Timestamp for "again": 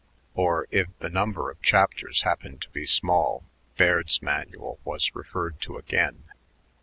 5.77-6.23